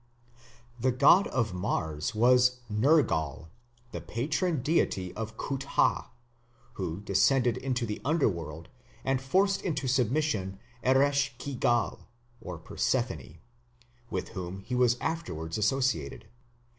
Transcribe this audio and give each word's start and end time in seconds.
The 0.79 0.91
god 0.91 1.27
of 1.27 1.53
Mars 1.53 2.15
was 2.15 2.61
Nergal, 2.71 3.49
the 3.91 4.01
patron 4.01 4.63
deity 4.63 5.13
of 5.13 5.37
Cuthah, 5.37 6.07
who 6.73 7.01
descended 7.01 7.55
into 7.57 7.85
the 7.85 8.01
Underworld 8.03 8.67
and 9.05 9.21
forced 9.21 9.61
into 9.61 9.87
submission 9.87 10.57
Eresh 10.83 11.37
ki 11.37 11.53
gal 11.53 12.07
(Persephone), 12.65 13.37
with 14.09 14.29
whom 14.29 14.61
he 14.61 14.73
was 14.73 14.97
afterwards 14.99 15.59
associated. 15.59 16.25